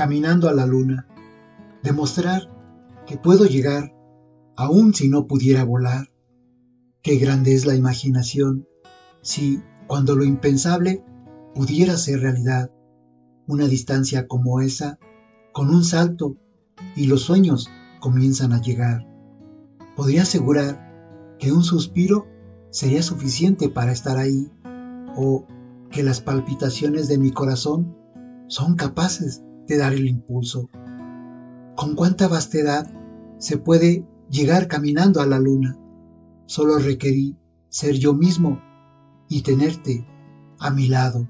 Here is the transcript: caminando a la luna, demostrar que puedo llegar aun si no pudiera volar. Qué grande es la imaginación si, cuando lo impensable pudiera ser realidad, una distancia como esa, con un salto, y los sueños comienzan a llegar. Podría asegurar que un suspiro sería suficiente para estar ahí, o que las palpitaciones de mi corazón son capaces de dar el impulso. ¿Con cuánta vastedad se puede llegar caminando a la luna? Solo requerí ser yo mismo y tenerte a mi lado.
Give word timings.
caminando 0.00 0.48
a 0.48 0.54
la 0.54 0.64
luna, 0.64 1.06
demostrar 1.82 2.48
que 3.06 3.18
puedo 3.18 3.44
llegar 3.44 3.94
aun 4.56 4.94
si 4.94 5.10
no 5.10 5.26
pudiera 5.26 5.62
volar. 5.62 6.10
Qué 7.02 7.16
grande 7.16 7.52
es 7.52 7.66
la 7.66 7.74
imaginación 7.74 8.66
si, 9.20 9.62
cuando 9.86 10.16
lo 10.16 10.24
impensable 10.24 11.04
pudiera 11.54 11.98
ser 11.98 12.20
realidad, 12.20 12.70
una 13.46 13.66
distancia 13.66 14.26
como 14.26 14.62
esa, 14.62 14.98
con 15.52 15.68
un 15.68 15.84
salto, 15.84 16.34
y 16.96 17.04
los 17.04 17.20
sueños 17.20 17.68
comienzan 18.00 18.54
a 18.54 18.62
llegar. 18.62 19.06
Podría 19.96 20.22
asegurar 20.22 21.36
que 21.38 21.52
un 21.52 21.62
suspiro 21.62 22.26
sería 22.70 23.02
suficiente 23.02 23.68
para 23.68 23.92
estar 23.92 24.16
ahí, 24.16 24.50
o 25.14 25.44
que 25.90 26.02
las 26.02 26.22
palpitaciones 26.22 27.06
de 27.06 27.18
mi 27.18 27.32
corazón 27.32 27.94
son 28.48 28.76
capaces 28.76 29.42
de 29.70 29.76
dar 29.76 29.92
el 29.92 30.08
impulso. 30.08 30.68
¿Con 31.76 31.94
cuánta 31.94 32.26
vastedad 32.26 32.92
se 33.38 33.56
puede 33.56 34.04
llegar 34.28 34.66
caminando 34.66 35.20
a 35.20 35.26
la 35.26 35.38
luna? 35.38 35.78
Solo 36.46 36.78
requerí 36.78 37.36
ser 37.68 37.94
yo 37.94 38.12
mismo 38.12 38.60
y 39.28 39.42
tenerte 39.42 40.04
a 40.58 40.70
mi 40.70 40.88
lado. 40.88 41.28